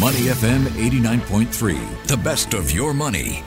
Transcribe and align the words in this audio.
Money 0.00 0.30
FM 0.30 0.62
89.3, 0.78 2.06
the 2.06 2.16
best 2.18 2.54
of 2.54 2.70
your 2.70 2.94
money. 2.94 3.42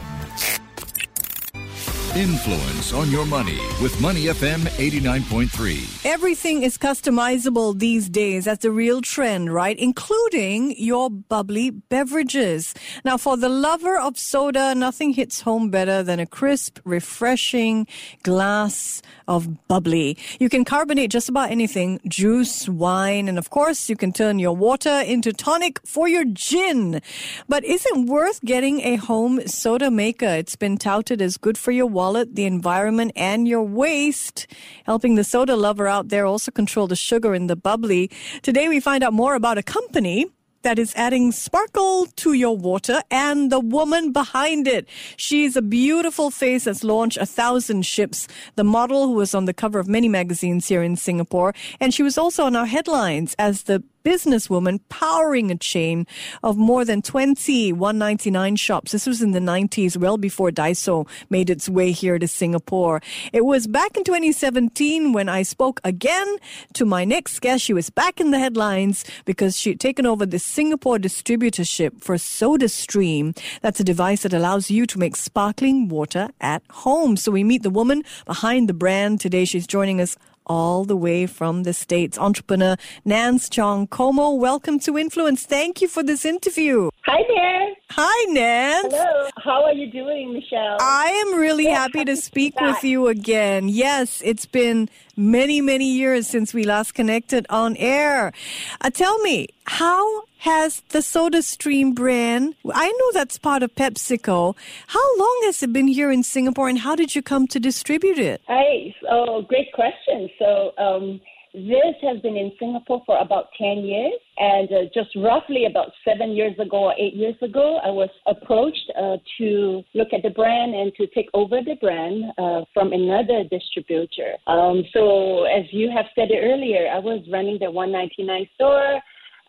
Influence 2.16 2.92
on 2.92 3.10
your 3.10 3.26
money 3.26 3.58
with 3.82 3.98
Money 4.02 4.26
FM 4.26 4.60
89.3. 4.76 6.06
Everything 6.06 6.62
is 6.62 6.78
customizable 6.78 7.80
these 7.80 8.10
days. 8.10 8.44
That's 8.44 8.66
a 8.66 8.72
real 8.72 9.00
trend, 9.00 9.54
right? 9.54 9.80
Including 9.80 10.76
your 10.78 11.10
bubbly 11.10 11.70
beverages. 11.70 12.74
Now, 13.06 13.16
for 13.16 13.38
the 13.38 13.48
lover 13.48 13.98
of 13.98 14.20
soda, 14.20 14.76
nothing 14.76 15.14
hits 15.14 15.40
home 15.40 15.70
better 15.70 16.04
than 16.04 16.20
a 16.20 16.26
crisp, 16.26 16.80
refreshing 16.84 17.88
glass 18.24 19.02
of 19.30 19.68
bubbly. 19.70 20.18
You 20.38 20.50
can 20.50 20.66
carbonate 20.66 21.12
just 21.12 21.30
about 21.30 21.50
anything 21.50 22.02
juice, 22.10 22.68
wine, 22.68 23.30
and 23.30 23.38
of 23.38 23.50
course, 23.52 23.90
you 23.90 23.96
can 23.96 24.12
turn 24.12 24.38
your 24.38 24.56
water 24.56 25.00
into 25.00 25.32
tonic 25.32 25.80
for 25.86 26.10
your 26.10 26.26
gin. 26.26 27.02
But 27.48 27.64
is 27.64 27.86
it 27.86 28.06
worth 28.06 28.42
getting 28.42 28.82
a 28.82 28.98
home 28.98 29.48
soda 29.48 29.90
maker? 29.90 30.26
It's 30.26 30.58
been 30.58 30.78
touted 30.78 31.22
as 31.22 31.38
good 31.38 31.58
for 31.58 31.72
your 31.72 31.88
wallet, 32.02 32.34
the 32.34 32.46
environment, 32.46 33.12
and 33.16 33.48
your 33.48 33.62
waste. 33.62 34.48
Helping 34.86 35.14
the 35.14 35.24
soda 35.24 35.56
lover 35.56 35.88
out 35.88 36.10
there 36.10 36.26
also 36.26 36.50
control 36.62 36.88
the 36.88 36.96
sugar 36.96 37.36
in 37.36 37.46
the 37.46 37.56
bubbly. 37.56 38.10
Today, 38.42 38.68
we 38.68 38.80
find 38.80 39.04
out 39.04 39.14
more 39.14 39.36
about 39.36 39.60
a 39.60 39.66
company 39.78 40.26
that 40.64 40.80
is 40.80 40.94
adding 40.96 41.32
sparkle 41.32 42.08
to 42.24 42.34
your 42.34 42.58
water 42.58 43.02
and 43.12 43.52
the 43.52 43.60
woman 43.60 44.12
behind 44.12 44.68
it. 44.68 44.88
She's 45.16 45.56
a 45.56 45.62
beautiful 45.62 46.32
face 46.32 46.64
that's 46.66 46.84
launched 46.84 47.18
a 47.18 47.26
thousand 47.26 47.86
ships. 47.86 48.28
The 48.56 48.64
model 48.64 49.08
who 49.08 49.14
was 49.14 49.36
on 49.36 49.46
the 49.46 49.54
cover 49.54 49.80
of 49.80 49.88
many 49.88 50.10
magazines 50.10 50.68
here 50.68 50.84
in 50.84 50.96
Singapore. 50.96 51.54
And 51.80 51.94
she 51.94 52.04
was 52.04 52.18
also 52.18 52.46
on 52.46 52.56
our 52.56 52.66
headlines 52.66 53.36
as 53.38 53.64
the 53.64 53.84
businesswoman 54.04 54.80
powering 54.90 55.52
a 55.52 55.58
chain 55.58 56.08
of 56.44 56.58
more 56.58 56.86
than 56.86 57.02
20 57.02 57.74
199 57.74 58.56
shops. 58.56 58.92
This 58.92 59.06
was 59.06 59.22
in 59.22 59.32
the 59.32 59.40
90s, 59.40 59.98
well 59.98 60.18
before 60.18 60.52
Daiso 60.52 61.08
made 61.30 61.50
its 61.50 61.70
way 61.70 61.92
here 61.92 62.20
to 62.20 62.28
Singapore. 62.28 63.02
It 63.34 63.46
was 63.46 63.68
back 63.68 63.98
in 63.98 64.04
2017 64.04 65.14
when 65.14 65.30
I 65.30 65.44
spoke 65.44 65.80
again 65.84 66.38
to 66.74 66.86
my 66.86 67.06
next 67.06 67.40
guest. 67.40 67.64
She 67.64 67.74
was 67.74 67.90
back 67.90 68.20
in 68.20 68.32
the 68.32 68.40
headlines 68.40 69.04
because 69.26 69.58
she'd 69.58 69.80
taken 69.80 70.06
over 70.06 70.26
the 70.26 70.40
Singapore 70.40 70.98
distributorship 70.98 72.04
for 72.04 72.16
SodaStream. 72.16 73.38
That's 73.62 73.80
a 73.80 73.84
device 73.84 74.24
that 74.24 74.34
allows 74.34 74.70
you 74.72 74.86
to 74.88 75.00
make 75.00 75.16
sparkling 75.16 75.88
water 75.88 76.30
at 76.40 76.64
home. 76.70 77.18
So 77.18 77.32
we 77.32 77.44
meet 77.44 77.64
the 77.64 77.70
woman 77.70 78.04
behind 78.26 78.70
the 78.70 78.74
brand 78.74 79.20
today. 79.20 79.46
She's 79.46 79.68
joining 79.68 80.02
us 80.02 80.18
all 80.52 80.84
the 80.84 80.98
way 80.98 81.26
from 81.26 81.64
the 81.64 81.72
States. 81.72 82.18
Entrepreneur 82.18 82.76
Nanz 83.06 83.48
Chong 83.48 83.88
Komo, 83.88 84.38
welcome 84.38 84.80
to 84.80 84.98
Influence. 84.98 85.46
Thank 85.46 85.82
you 85.82 85.88
for 85.88 86.04
this 86.04 86.26
interview. 86.26 86.90
Hi 87.06 87.22
there. 87.34 87.70
Hi, 87.92 88.26
Nanz. 88.34 88.94
Hello. 88.94 89.30
How 89.38 89.64
are 89.64 89.74
you 89.74 89.90
doing, 89.90 90.34
Michelle? 90.34 90.78
I 90.82 91.08
am 91.26 91.40
really 91.40 91.68
happy 91.68 92.04
to 92.04 92.18
speak 92.18 92.60
with 92.60 92.84
you 92.84 93.08
again. 93.08 93.70
Yes, 93.70 94.22
it's 94.26 94.46
been 94.46 94.90
many, 95.16 95.62
many 95.62 95.90
years 95.90 96.28
since 96.28 96.54
we 96.54 96.64
last 96.66 96.94
connected 96.96 97.46
on 97.50 97.78
air. 97.78 98.34
Uh, 98.82 98.90
tell 98.90 99.18
me, 99.20 99.48
how 99.66 100.24
has 100.42 100.82
the 100.90 101.00
SodaStream 101.00 101.94
brand, 101.94 102.56
I 102.74 102.88
know 102.92 103.12
that's 103.14 103.38
part 103.38 103.62
of 103.62 103.76
PepsiCo, 103.76 104.56
how 104.88 105.18
long 105.18 105.42
has 105.44 105.62
it 105.62 105.72
been 105.72 105.88
here 105.88 106.12
in 106.12 106.24
Singapore 106.24 106.68
and 106.68 106.80
how 106.80 106.96
did 106.96 107.14
you 107.14 107.22
come 107.22 107.46
to 107.48 107.60
distribute 107.60 108.18
it? 108.18 108.42
Hi, 108.48 108.94
oh, 109.10 109.44
great 109.44 109.72
question. 109.74 110.30
So, 110.40 110.72
um, 110.80 111.22
this 111.54 111.96
has 112.02 112.22
been 112.22 112.38
in 112.38 112.52
Singapore 112.58 113.04
for 113.06 113.18
about 113.18 113.48
10 113.58 113.80
years. 113.80 114.14
And 114.38 114.72
uh, 114.72 114.82
just 114.94 115.10
roughly 115.18 115.66
about 115.66 115.92
seven 116.08 116.32
years 116.32 116.58
ago 116.58 116.86
or 116.86 116.96
eight 116.98 117.14
years 117.14 117.36
ago, 117.42 117.78
I 117.84 117.90
was 117.90 118.10
approached 118.26 118.90
uh, 118.98 119.18
to 119.38 119.84
look 119.94 120.08
at 120.14 120.24
the 120.24 120.30
brand 120.30 120.74
and 120.74 120.94
to 120.96 121.08
take 121.08 121.30
over 121.34 121.60
the 121.64 121.76
brand 121.76 122.24
uh, 122.38 122.62
from 122.74 122.94
another 122.94 123.44
distributor. 123.52 124.34
Um, 124.48 124.84
so, 124.94 125.44
as 125.44 125.66
you 125.72 125.92
have 125.96 126.06
said 126.16 126.30
earlier, 126.34 126.88
I 126.90 127.00
was 127.00 127.22
running 127.30 127.60
the 127.60 127.70
199 127.70 128.48
store. 128.56 129.02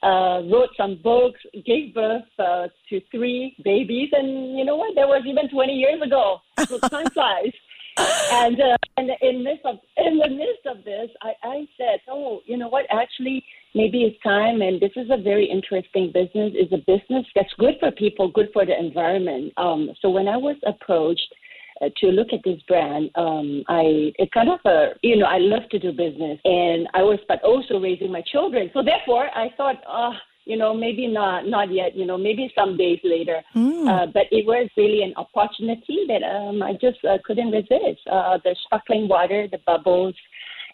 Uh, 0.03 0.43
wrote 0.51 0.71
some 0.77 0.99
books, 1.03 1.39
gave 1.65 1.95
birth 1.95 2.25
uh, 2.39 2.67
to 2.89 3.01
three 3.13 3.55
babies, 3.63 4.09
and 4.13 4.59
you 4.59 4.65
know 4.65 4.75
what? 4.75 4.95
That 4.97 5.07
was 5.07 5.23
even 5.27 5.49
20 5.49 5.73
years 5.73 6.03
ago. 6.03 6.41
So 6.67 6.79
time 6.89 7.09
flies 7.11 7.53
and 7.97 8.61
uh, 8.61 8.77
and 8.97 9.11
in 9.21 9.45
midst 9.45 9.65
of 9.65 9.77
in 9.97 10.19
the 10.19 10.29
midst 10.29 10.67
of 10.67 10.85
this, 10.85 11.11
I, 11.23 11.33
I 11.43 11.69
said, 11.77 12.01
oh, 12.09 12.41
you 12.47 12.57
know 12.57 12.69
what? 12.69 12.87
Actually, 12.91 13.45
maybe 13.75 14.03
it's 14.03 14.23
time, 14.23 14.63
and 14.63 14.81
this 14.81 14.93
is 14.97 15.09
a 15.11 15.21
very 15.21 15.49
interesting 15.49 16.11
business. 16.13 16.53
It's 16.55 16.73
a 16.73 16.79
business 16.79 17.27
that's 17.35 17.53
good 17.59 17.75
for 17.81 17.91
people, 17.91 18.29
good 18.29 18.49
for 18.53 18.65
the 18.65 18.79
environment. 18.79 19.53
Um, 19.57 19.91
so 20.01 20.11
when 20.11 20.29
I 20.29 20.37
was 20.37 20.57
approached 20.67 21.35
uh, 21.81 21.89
to 21.99 22.07
look 22.09 22.29
at 22.33 22.41
this 22.45 22.61
brand, 22.69 23.11
um, 23.15 23.65
I 23.69 24.13
it 24.17 24.31
kind 24.33 24.51
of 24.51 24.61
a 24.65 24.91
you 25.03 25.17
know 25.17 25.27
I 25.27 25.39
love 25.39 25.69
to 25.71 25.79
do 25.79 25.93
business, 25.93 26.39
and 26.45 26.89
I 26.95 27.03
was 27.03 27.19
but 27.29 27.43
also 27.43 27.79
raising 27.81 28.13
my 28.13 28.23
children. 28.23 28.71
So 28.75 28.83
therefore, 28.83 29.29
I 29.35 29.51
thought. 29.57 29.77
Uh, 29.89 30.13
you 30.45 30.57
know, 30.57 30.75
maybe 30.75 31.07
not 31.07 31.47
not 31.47 31.73
yet, 31.73 31.95
you 31.95 32.05
know, 32.05 32.19
maybe 32.19 32.53
some 32.55 32.77
days 32.77 32.99
later. 33.05 33.43
Mm. 33.55 33.89
Uh, 33.89 34.07
but 34.07 34.27
it 34.33 34.45
was 34.45 34.69
really 34.77 35.03
an 35.03 35.15
opportunity 35.17 36.05
that 36.09 36.23
um, 36.25 36.63
I 36.63 36.73
just 36.73 36.99
uh, 37.05 37.19
couldn't 37.25 37.53
resist. 37.53 38.01
Uh, 38.11 38.39
the 38.43 38.57
sparkling 38.65 39.09
water, 39.09 39.47
the 39.51 39.61
bubbles, 39.67 40.15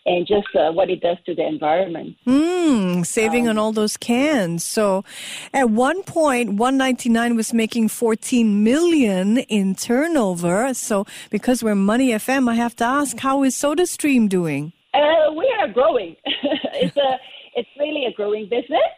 and 0.09 0.27
just 0.27 0.49
uh, 0.57 0.73
what 0.73 0.89
it 0.89 1.01
does 1.01 1.19
to 1.27 1.35
the 1.35 1.47
environment. 1.47 2.17
Mm, 2.27 3.05
saving 3.05 3.45
um, 3.45 3.51
on 3.51 3.59
all 3.59 3.73
those 3.73 3.97
cans. 3.99 4.65
So, 4.65 5.05
at 5.53 5.69
one 5.69 6.03
point, 6.03 6.55
199 6.55 7.37
was 7.37 7.53
making 7.53 7.89
14 7.89 8.65
million 8.65 9.39
in 9.39 9.75
turnover. 9.75 10.73
So, 10.73 11.07
because 11.31 11.63
we're 11.63 11.75
Money 11.75 12.11
FM, 12.11 12.49
I 12.49 12.55
have 12.55 12.75
to 12.77 12.85
ask, 12.85 13.19
how 13.19 13.45
is 13.45 13.55
SodaStream 13.55 14.29
doing? 14.31 14.73
Uh, 14.95 15.33
we 15.37 15.47
are 15.61 15.69
growing. 15.69 16.17
it's 16.25 16.97
a 16.97 17.19
it's 17.55 17.69
really 17.79 18.07
a 18.07 18.13
growing 18.13 18.49
business. 18.49 18.91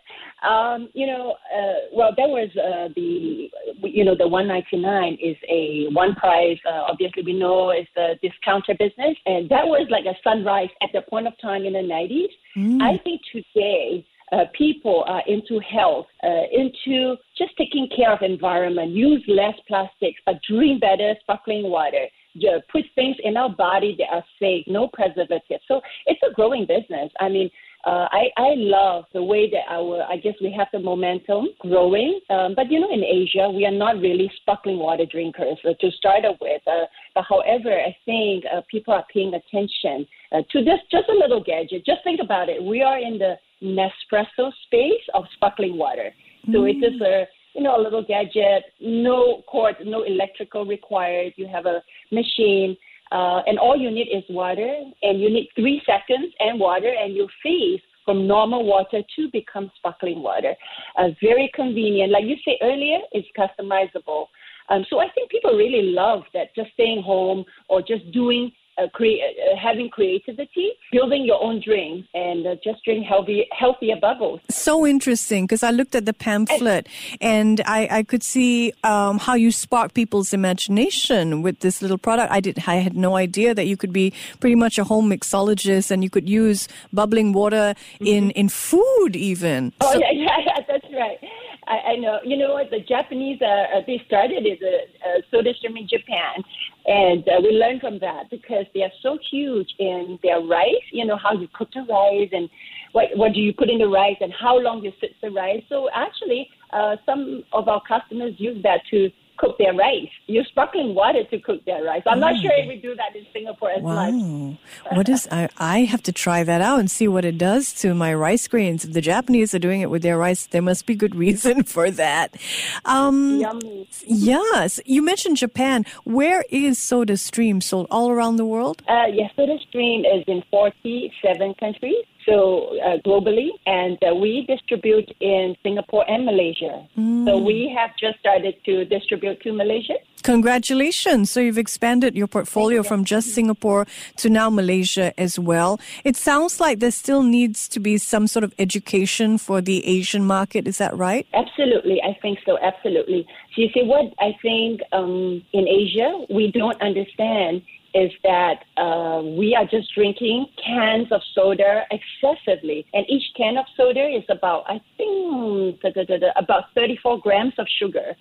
Um, 0.49 0.89
you 0.95 1.07
know, 1.07 1.35
uh, 1.55 1.89
well, 1.93 2.13
that 2.17 2.29
was 2.29 2.49
uh, 2.57 2.89
the, 2.95 3.51
you 3.83 4.05
know, 4.05 4.15
the 4.17 4.27
199 4.27 5.19
is 5.23 5.37
a 5.49 5.87
one 5.93 6.15
price. 6.15 6.59
Uh, 6.67 6.83
obviously, 6.89 7.23
we 7.23 7.33
know 7.33 7.71
it's 7.71 7.91
a 7.97 8.15
discounter 8.27 8.75
business, 8.79 9.17
and 9.27 9.49
that 9.49 9.67
was 9.67 9.87
like 9.91 10.05
a 10.05 10.17
sunrise 10.23 10.71
at 10.83 10.91
the 10.93 11.03
point 11.03 11.27
of 11.27 11.35
time 11.41 11.65
in 11.65 11.73
the 11.75 11.81
90s. 11.81 12.31
Mm. 12.57 12.83
I 12.83 12.99
think 13.03 13.21
today. 13.33 14.07
Uh, 14.33 14.45
people 14.57 15.03
are 15.09 15.25
into 15.27 15.59
health, 15.59 16.07
uh, 16.23 16.45
into 16.53 17.17
just 17.37 17.51
taking 17.59 17.89
care 17.97 18.13
of 18.13 18.23
environment, 18.23 18.93
use 18.93 19.21
less 19.27 19.55
plastics, 19.67 20.21
but 20.25 20.37
drink 20.49 20.81
better 20.81 21.15
sparkling 21.23 21.69
water. 21.69 22.07
You 22.35 22.61
put 22.71 22.85
things 22.95 23.17
in 23.25 23.37
our 23.37 23.49
body 23.49 23.97
that 23.99 24.15
are 24.15 24.25
safe, 24.39 24.65
no 24.69 24.87
preservatives. 24.87 25.65
So 25.67 25.81
it's 26.07 26.21
a 26.23 26.33
growing 26.33 26.65
business. 26.65 27.11
I 27.19 27.29
mean, 27.29 27.51
uh, 27.85 28.09
I, 28.13 28.29
I 28.37 28.55
love 28.57 29.05
the 29.15 29.23
way 29.23 29.51
that 29.51 29.65
our, 29.69 30.03
I 30.03 30.17
guess 30.17 30.35
we 30.43 30.53
have 30.57 30.69
the 30.73 30.79
momentum 30.79 31.49
growing. 31.61 32.21
Um, 32.29 32.55
but, 32.55 32.71
you 32.71 32.79
know, 32.79 32.93
in 32.93 33.03
Asia, 33.03 33.49
we 33.49 33.65
are 33.65 33.73
not 33.73 34.01
really 34.01 34.31
sparkling 34.37 34.79
water 34.79 35.07
drinkers 35.11 35.59
uh, 35.65 35.73
to 35.81 35.91
start 35.93 36.25
with. 36.41 36.63
Uh, 36.67 36.85
but 37.15 37.25
however, 37.29 37.73
I 37.73 37.97
think 38.05 38.45
uh, 38.55 38.61
people 38.71 38.93
are 38.93 39.07
paying 39.13 39.33
attention 39.35 40.07
uh, 40.33 40.43
to 40.53 40.63
this, 40.63 40.79
just 40.91 41.09
a 41.09 41.15
little 41.15 41.43
gadget. 41.43 41.87
Just 41.87 42.05
think 42.05 42.21
about 42.21 42.49
it. 42.49 42.63
We 42.63 42.83
are 42.83 42.99
in 42.99 43.19
the 43.19 43.37
Nespresso 43.63 44.53
space 44.65 45.07
of 45.15 45.25
sparkling 45.35 45.79
water. 45.79 46.13
So 46.47 46.61
mm. 46.61 46.71
it 46.71 46.85
is 46.85 47.01
a, 47.01 47.27
you 47.55 47.63
know, 47.63 47.81
a 47.81 47.83
little 47.83 48.03
gadget, 48.03 48.65
no 48.81 49.43
cord, 49.47 49.77
no 49.85 50.03
electrical 50.03 50.65
required. 50.65 51.33
You 51.37 51.49
have 51.49 51.67
a 51.67 51.83
machine 52.13 52.77
uh, 53.13 53.43
and 53.47 53.59
all 53.59 53.77
you 53.77 53.91
need 53.91 54.09
is 54.09 54.25
water, 54.31 54.73
and 55.03 55.21
you 55.21 55.31
need 55.31 55.49
three 55.55 55.83
seconds 55.87 56.33
and 56.39 56.61
water, 56.61 56.93
and 57.03 57.15
you 57.15 57.29
freeze 57.43 57.81
from 58.05 58.27
normal 58.27 58.65
water 58.65 59.03
to 59.17 59.29
become 59.33 59.71
sparkling 59.77 60.23
water. 60.23 60.55
Uh, 60.99 61.09
very 61.23 61.51
convenient. 61.55 62.13
Like 62.13 62.25
you 62.25 62.37
said 62.45 62.57
earlier, 62.63 62.99
it's 63.13 63.29
customizable. 63.39 64.27
Um, 64.69 64.85
so 64.89 65.01
I 65.01 65.09
think 65.15 65.31
people 65.31 65.53
really 65.53 65.93
love 65.93 66.23
that 66.33 66.55
just 66.55 66.73
staying 66.73 67.03
home 67.03 67.45
or 67.69 67.83
just 67.83 68.11
doing 68.13 68.53
uh, 68.81 68.89
cre- 68.89 69.05
uh, 69.05 69.57
having 69.57 69.89
creativity, 69.91 70.71
building 70.93 71.25
your 71.25 71.43
own 71.43 71.61
drinks, 71.65 72.09
and 72.15 72.47
uh, 72.47 72.55
just 72.63 72.85
drink 72.85 73.07
healthy, 73.07 73.47
healthier 73.53 73.97
bubbles. 74.01 74.41
So 74.49 74.87
interesting 74.87 75.45
because 75.45 75.63
I 75.63 75.71
looked 75.71 75.95
at 75.95 76.07
the 76.07 76.13
pamphlet 76.13 76.89
and, 77.21 77.61
and 77.61 77.61
I, 77.67 77.89
I, 77.91 78.03
could 78.03 78.23
see 78.23 78.73
um, 78.85 79.19
how 79.19 79.35
you 79.35 79.53
spark 79.53 79.95
people's 79.95 80.33
imagination 80.33 81.43
with 81.43 81.61
this 81.61 81.83
little 81.83 81.99
product. 81.99 82.33
I 82.33 82.41
did, 82.41 82.59
I 82.67 82.77
had 82.77 82.97
no 82.97 83.17
idea 83.17 83.55
that 83.55 83.67
you 83.67 83.77
could 83.77 83.93
be 83.93 84.13
pretty 84.41 84.57
much 84.57 84.79
a 84.79 84.85
home 84.85 85.11
mixologist 85.11 85.91
and 85.91 86.03
you 86.03 86.11
could 86.11 86.29
use 86.29 86.69
bubbling 86.93 87.33
water 87.33 87.75
mm-hmm. 87.95 88.07
in 88.07 88.31
in 88.33 88.49
food 88.49 89.17
even. 89.17 89.73
Oh 89.81 89.93
so, 89.93 89.99
yeah, 89.99 90.11
yeah, 90.13 90.70
right. 90.95 91.19
I, 91.67 91.93
I 91.93 91.97
know. 91.97 92.19
You 92.25 92.37
know 92.37 92.55
what? 92.55 92.71
The 92.71 92.81
Japanese, 92.81 93.41
uh, 93.43 93.81
they 93.87 94.03
started 94.07 94.47
as 94.47 94.59
a, 94.63 95.09
a 95.09 95.23
soda 95.31 95.53
stream 95.55 95.77
in 95.77 95.89
Japan, 95.89 96.43
and 96.87 97.27
uh, 97.29 97.41
we 97.43 97.51
learned 97.51 97.81
from 97.81 97.99
that 98.01 98.31
because 98.31 98.67
they 98.75 98.83
are 98.83 98.93
so 99.03 99.19
huge 99.31 99.69
in 99.79 100.19
their 100.23 100.41
rice. 100.41 100.87
You 100.93 101.07
know 101.07 101.17
how 101.17 101.33
you 101.33 101.49
cook 101.53 101.69
the 101.75 101.83
rice 101.83 102.31
and 102.33 102.49
what, 102.93 103.09
what 103.15 103.33
do 103.33 103.41
you 103.41 103.53
put 103.53 103.71
in 103.71 103.79
the 103.79 103.89
rice 103.89 104.17
and 104.21 104.33
how 104.33 104.59
long 104.59 104.83
you 104.83 104.93
sit 105.01 105.13
the 105.23 105.31
rice. 105.31 105.63
So 105.69 105.89
actually, 105.95 106.49
uh, 106.73 106.97
some 107.07 107.45
of 107.53 107.69
our 107.69 107.83
customers 107.87 108.35
use 108.39 108.63
that 108.63 108.81
to 108.91 109.11
cook 109.41 109.57
their 109.59 109.73
rice. 109.75 110.09
Use 110.27 110.47
sparkling 110.49 110.95
water 110.95 111.25
to 111.31 111.39
cook 111.41 111.65
their 111.65 111.83
rice. 111.83 112.03
I'm 112.07 112.21
not 112.21 112.35
sure 112.43 112.53
if 112.61 112.69
we 112.69 112.77
do 112.77 112.95
that 112.97 113.17
in 113.17 113.25
Singapore 113.33 113.71
as 113.71 113.83
Wow. 113.83 114.11
much. 114.11 114.59
what 114.93 115.09
is 115.09 115.27
I, 115.33 115.49
I 115.59 115.79
have 115.93 116.03
to 116.05 116.13
try 116.13 116.45
that 116.45 116.61
out 116.61 116.79
and 116.79 116.91
see 116.91 117.09
what 117.09 117.25
it 117.25 117.39
does 117.39 117.73
to 117.81 117.95
my 117.95 118.13
rice 118.13 118.47
grains. 118.49 118.85
If 118.85 118.93
the 118.93 119.01
Japanese 119.01 119.55
are 119.55 119.59
doing 119.59 119.81
it 119.81 119.89
with 119.91 120.03
their 120.03 120.19
rice, 120.19 120.47
there 120.47 120.63
must 120.63 120.85
be 120.85 120.95
good 120.95 121.15
reason 121.27 121.63
for 121.65 121.91
that. 121.93 122.37
Um, 122.85 123.41
Yummy. 123.41 123.89
yes, 124.07 124.79
you 124.85 125.01
mentioned 125.03 125.39
Japan. 125.39 125.85
Where 126.05 126.45
is 126.51 126.79
Soda 126.79 127.17
Stream 127.17 127.61
sold 127.63 127.87
all 127.91 128.11
around 128.11 128.37
the 128.37 128.45
world? 128.45 128.83
Uh, 128.89 129.07
yes, 129.13 129.31
Soda 129.37 129.57
Stream 129.69 130.05
is 130.05 130.23
in 130.27 130.43
47 130.51 131.55
countries, 131.55 132.05
so 132.31 132.79
uh, 132.79 132.99
globally, 133.07 133.49
and 133.67 133.99
uh, 134.09 134.15
we 134.15 134.47
distribute 134.47 135.11
in 135.21 135.57
Singapore 135.63 136.09
and 136.09 136.25
Malaysia. 136.25 136.87
So 137.27 137.39
we 137.39 137.75
have 137.77 137.91
just 137.99 138.19
started 138.21 138.55
to 138.67 138.85
distribute 138.85 139.41
to 139.43 139.53
Malaysia. 139.53 139.95
Congratulations. 140.23 141.31
So 141.31 141.41
you've 141.41 141.59
expanded 141.59 142.15
your 142.15 142.27
portfolio 142.27 142.83
from 142.83 143.05
just 143.05 143.35
Singapore 143.35 143.87
to 144.19 144.31
now 144.31 144.51
Malaysia 144.51 145.19
as 145.19 145.39
well. 145.39 145.81
It 146.05 146.17
sounds 146.17 146.61
like 146.61 146.79
there 146.79 146.91
still 146.91 147.23
needs 147.23 147.69
to 147.69 147.81
be 147.81 147.99
some 147.99 148.27
sort 148.27 148.45
of 148.45 148.55
education 148.59 149.39
for 149.39 149.61
the 149.61 149.85
Asian 149.87 150.25
market. 150.25 150.69
Is 150.69 150.79
that 150.79 150.97
right? 150.97 151.27
Absolutely, 151.35 152.01
I 152.03 152.17
think 152.23 152.39
so. 152.47 152.59
Absolutely. 152.63 153.27
So 153.55 153.63
you 153.63 153.69
see, 153.75 153.83
what 153.83 154.13
I 154.21 154.37
think 154.43 154.81
um, 154.93 155.43
in 155.53 155.67
Asia 155.67 156.25
we 156.31 156.53
don't 156.53 156.81
understand 156.81 157.63
is 157.95 158.11
that 158.23 158.65
uh, 158.77 159.23
we 159.23 159.55
are 159.55 159.65
just 159.65 159.95
drinking 159.95 160.47
cans 160.65 161.09
of 161.11 161.21
soda 161.35 161.83
excessively, 161.91 162.87
and 162.95 163.05
each 163.09 163.25
can 163.37 163.57
of 163.57 163.65
soda 163.77 164.07
is 164.07 164.25
about 164.29 164.65
I 164.67 164.81
think 164.97 165.81
da, 165.81 165.91
da, 165.91 166.17
da, 166.17 166.29
about 166.37 166.65
34 166.75 167.21
grams 167.21 167.55
of 167.59 167.67
sugar. 167.79 168.15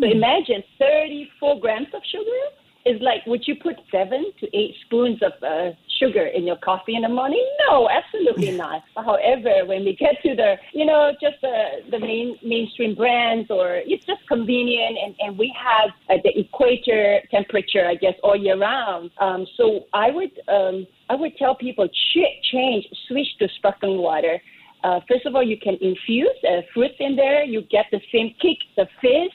So 0.00 0.06
imagine 0.06 0.62
34 0.78 1.60
grams 1.60 1.88
of 1.94 2.02
sugar 2.10 2.40
is 2.86 3.00
like 3.00 3.26
would 3.26 3.46
you 3.46 3.56
put 3.56 3.76
seven 3.90 4.32
to 4.40 4.46
eight 4.56 4.74
spoons 4.84 5.20
of 5.22 5.32
uh, 5.42 5.74
sugar 5.98 6.26
in 6.26 6.46
your 6.46 6.56
coffee 6.56 6.94
in 6.94 7.02
the 7.02 7.08
morning? 7.08 7.44
No, 7.68 7.88
absolutely 7.88 8.50
not. 8.56 8.82
However, 8.96 9.66
when 9.66 9.84
we 9.84 9.96
get 9.96 10.20
to 10.22 10.34
the 10.34 10.54
you 10.72 10.86
know 10.86 11.12
just 11.20 11.40
the 11.42 11.90
the 11.90 11.98
main 11.98 12.36
mainstream 12.42 12.94
brands 12.94 13.50
or 13.50 13.76
it's 13.84 14.04
just 14.06 14.26
convenient 14.28 14.96
and, 15.04 15.14
and 15.20 15.38
we 15.38 15.54
have 15.58 15.90
uh, 16.08 16.20
the 16.22 16.38
equator 16.38 17.20
temperature 17.30 17.86
I 17.86 17.94
guess 17.94 18.14
all 18.22 18.36
year 18.36 18.58
round. 18.58 19.10
Um, 19.20 19.46
so 19.56 19.86
I 19.92 20.10
would 20.10 20.32
um, 20.48 20.86
I 21.10 21.14
would 21.14 21.36
tell 21.36 21.54
people 21.54 21.88
ch- 21.88 22.50
change 22.52 22.86
switch 23.08 23.28
to 23.40 23.48
sparkling 23.56 23.98
water. 23.98 24.40
Uh, 24.84 25.00
first 25.08 25.26
of 25.26 25.34
all, 25.34 25.42
you 25.42 25.58
can 25.58 25.76
infuse 25.80 26.28
uh, 26.48 26.60
fruits 26.72 26.94
in 27.00 27.16
there. 27.16 27.42
You 27.42 27.62
get 27.62 27.86
the 27.90 28.00
same 28.12 28.34
kick, 28.40 28.58
the 28.76 28.86
fizz, 29.00 29.32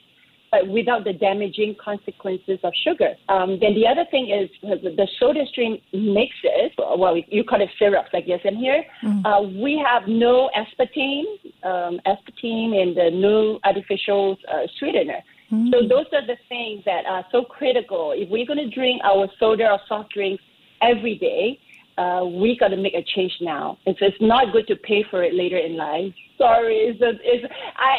but 0.53 0.67
without 0.67 1.03
the 1.03 1.13
damaging 1.13 1.75
consequences 1.83 2.59
of 2.63 2.71
sugar. 2.85 3.13
Um, 3.27 3.57
then 3.59 3.73
the 3.73 3.87
other 3.87 4.05
thing 4.11 4.29
is 4.29 4.47
the 4.61 5.07
soda 5.19 5.45
stream 5.51 5.79
mixes, 5.91 6.69
well, 6.77 7.17
you 7.27 7.43
call 7.43 7.59
it 7.59 7.69
syrups, 7.79 8.09
I 8.13 8.21
guess, 8.21 8.41
in 8.45 8.55
here. 8.55 8.83
Uh, 9.25 9.41
we 9.41 9.83
have 9.83 10.03
no 10.07 10.51
aspartame, 10.55 11.25
um, 11.63 11.99
aspartame 12.05 12.79
and 12.79 12.95
uh, 12.95 13.09
no 13.09 13.59
artificial 13.63 14.37
uh, 14.47 14.67
sweetener. 14.77 15.21
So 15.71 15.87
those 15.87 16.05
are 16.13 16.25
the 16.25 16.37
things 16.49 16.83
that 16.85 17.05
are 17.07 17.25
so 17.31 17.43
critical. 17.43 18.13
If 18.15 18.29
we're 18.29 18.45
going 18.45 18.57
to 18.57 18.69
drink 18.69 19.01
our 19.03 19.27
soda 19.39 19.71
or 19.71 19.79
soft 19.87 20.13
drinks 20.13 20.43
every 20.81 21.15
day, 21.17 21.59
uh, 21.97 22.25
we 22.25 22.57
got 22.59 22.69
to 22.69 22.77
make 22.77 22.93
a 22.93 23.03
change 23.03 23.33
now. 23.41 23.77
It's, 23.85 23.99
it's 24.01 24.17
not 24.19 24.51
good 24.51 24.67
to 24.67 24.75
pay 24.75 25.03
for 25.09 25.23
it 25.23 25.33
later 25.33 25.57
in 25.57 25.77
life. 25.77 26.13
Sorry, 26.37 26.75
it's 26.75 27.01
a, 27.01 27.11
it's, 27.23 27.45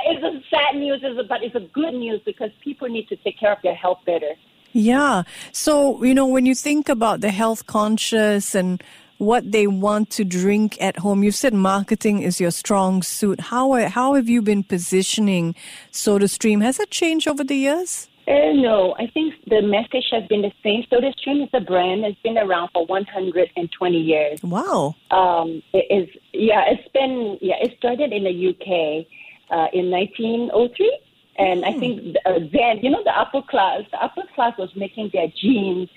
it's 0.06 0.24
a 0.24 0.40
sad 0.50 0.76
news, 0.76 1.00
it's 1.02 1.18
a, 1.18 1.24
but 1.24 1.42
it's 1.42 1.54
a 1.54 1.66
good 1.72 1.94
news 1.94 2.20
because 2.24 2.50
people 2.62 2.88
need 2.88 3.08
to 3.08 3.16
take 3.16 3.38
care 3.38 3.52
of 3.52 3.58
their 3.62 3.74
health 3.74 3.98
better. 4.04 4.32
Yeah. 4.72 5.22
So, 5.52 6.02
you 6.02 6.14
know, 6.14 6.26
when 6.26 6.46
you 6.46 6.54
think 6.54 6.88
about 6.88 7.20
the 7.20 7.30
health 7.30 7.66
conscious 7.66 8.54
and 8.56 8.82
what 9.18 9.52
they 9.52 9.68
want 9.68 10.10
to 10.10 10.24
drink 10.24 10.76
at 10.80 10.98
home, 10.98 11.22
you 11.22 11.30
said 11.30 11.54
marketing 11.54 12.22
is 12.22 12.40
your 12.40 12.50
strong 12.50 13.02
suit. 13.02 13.40
How, 13.40 13.72
how 13.88 14.14
have 14.14 14.28
you 14.28 14.42
been 14.42 14.64
positioning 14.64 15.54
SodaStream? 15.92 16.62
Has 16.62 16.78
that 16.78 16.90
changed 16.90 17.28
over 17.28 17.44
the 17.44 17.54
years? 17.54 18.08
Uh, 18.26 18.52
no, 18.54 18.94
I 18.98 19.06
think 19.08 19.34
the 19.48 19.60
message 19.60 20.06
has 20.10 20.26
been 20.28 20.40
the 20.40 20.52
same. 20.62 20.84
SodaStream 20.90 21.42
is 21.44 21.50
a 21.52 21.60
brand 21.60 22.04
that's 22.04 22.20
been 22.22 22.38
around 22.38 22.70
for 22.72 22.86
120 22.86 23.96
years. 23.98 24.42
Wow. 24.42 24.94
Um, 25.10 25.62
it 25.74 25.86
is 25.90 26.08
yeah, 26.32 26.64
it's 26.68 26.88
been 26.92 27.38
yeah, 27.42 27.56
it 27.60 27.76
started 27.78 28.12
in 28.12 28.24
the 28.24 28.48
UK 28.48 29.06
uh, 29.50 29.68
in 29.74 29.90
1903, 29.90 30.98
and 31.38 31.64
I 31.64 31.78
think 31.78 32.16
uh, 32.24 32.38
then 32.50 32.78
you 32.82 32.90
know 32.90 33.02
the 33.04 33.16
upper 33.16 33.42
class, 33.42 33.82
the 33.90 34.02
upper 34.02 34.22
class 34.34 34.56
was 34.58 34.70
making 34.74 35.10
their 35.12 35.28
jeans, 35.40 35.90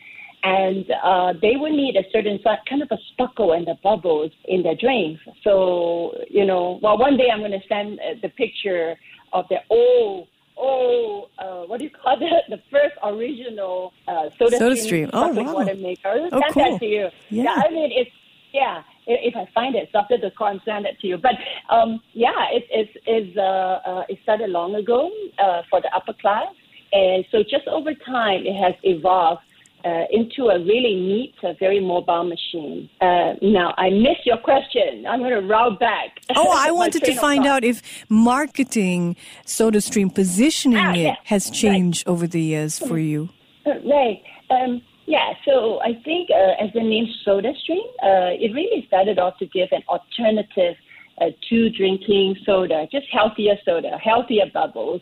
and 0.43 0.85
uh, 1.03 1.33
they 1.41 1.55
would 1.55 1.71
need 1.71 1.95
a 1.95 2.03
certain 2.11 2.39
kind 2.69 2.81
of 2.81 2.91
a 2.91 2.97
sparkle 3.13 3.53
and 3.53 3.65
the 3.65 3.75
bubbles 3.81 4.31
in 4.45 4.63
their 4.63 4.75
drinks. 4.75 5.21
So 5.43 6.13
you 6.29 6.45
know, 6.45 6.79
well, 6.81 6.97
one 6.97 7.15
day 7.15 7.29
I'm 7.31 7.39
going 7.39 7.51
to 7.51 7.67
send 7.69 7.99
uh, 7.99 8.19
the 8.21 8.29
picture 8.29 8.95
of 9.31 9.45
their 9.49 9.63
old. 9.69 10.27
Oh, 10.57 11.29
uh, 11.37 11.63
what 11.63 11.79
do 11.79 11.85
you 11.85 11.91
call 11.91 12.17
that? 12.19 12.43
The 12.49 12.61
first 12.71 12.95
original 13.03 13.93
uh, 14.07 14.29
soda, 14.37 14.57
Soda 14.57 14.75
stream 14.75 15.07
stream. 15.07 15.09
Oh, 15.13 15.29
wow. 15.29 15.53
water 15.53 15.75
maker. 15.75 16.29
Oh, 16.31 16.41
send 16.41 16.53
cool. 16.53 16.71
that 16.71 16.79
to 16.79 16.85
you. 16.85 17.09
Yeah. 17.29 17.61
I 17.65 17.69
mean, 17.69 17.91
it's 17.93 18.11
yeah. 18.53 18.83
If 19.05 19.35
I 19.37 19.47
find 19.53 19.75
it, 19.75 19.89
so 19.91 19.99
after 19.99 20.17
the 20.17 20.31
call, 20.31 20.47
I'll 20.47 20.61
send 20.65 20.85
it 20.85 20.99
to 20.99 21.07
you. 21.07 21.17
But 21.17 21.35
um, 21.69 22.01
yeah, 22.13 22.47
it, 22.51 22.67
it's 22.69 22.97
it's 23.05 23.37
uh, 23.37 23.79
uh, 23.85 24.03
it 24.09 24.19
started 24.23 24.49
long 24.49 24.75
ago 24.75 25.11
uh, 25.39 25.61
for 25.69 25.79
the 25.79 25.93
upper 25.95 26.13
class, 26.13 26.47
and 26.91 27.25
so 27.31 27.43
just 27.43 27.67
over 27.67 27.93
time, 27.93 28.45
it 28.45 28.55
has 28.55 28.73
evolved. 28.83 29.41
Uh, 29.85 30.03
into 30.11 30.47
a 30.49 30.57
really 30.59 30.95
neat, 30.95 31.33
uh, 31.43 31.53
very 31.59 31.79
mobile 31.79 32.23
machine. 32.23 32.89
Uh, 32.99 33.33
now, 33.41 33.73
I 33.77 33.89
missed 33.89 34.25
your 34.25 34.37
question. 34.37 35.05
I'm 35.07 35.19
going 35.19 35.31
to 35.39 35.47
route 35.47 35.79
back. 35.79 36.17
Oh, 36.35 36.51
I 36.51 36.71
wanted 36.81 37.03
to 37.05 37.13
find 37.15 37.45
out 37.45 37.63
if 37.63 37.81
marketing 38.09 39.15
SodaStream 39.45 40.13
positioning 40.13 40.77
Ah, 40.79 40.93
it 40.93 40.97
yeah. 40.97 41.15
has 41.25 41.47
Right. 41.47 41.53
changed 41.63 42.07
over 42.07 42.25
the 42.27 42.41
years 42.41 42.79
for 42.79 42.97
you. 42.97 43.29
Uh, 43.65 43.73
Right. 43.85 44.21
Um, 44.49 44.81
yeah, 45.05 45.33
so 45.45 45.79
I 45.81 45.93
think 46.03 46.29
uh, 46.31 46.63
as 46.63 46.69
the 46.73 46.81
name 46.81 47.07
SodaStream, 47.25 47.85
uh, 48.09 48.43
it 48.43 48.51
really 48.53 48.83
started 48.87 49.19
off 49.19 49.37
to 49.39 49.45
give 49.45 49.69
an 49.71 49.83
alternative 49.87 50.75
uh, 51.21 51.25
to 51.49 51.69
drinking 51.69 52.35
soda, 52.45 52.87
just 52.91 53.07
healthier 53.11 53.55
soda, 53.63 53.97
healthier 54.03 54.45
bubbles, 54.53 55.01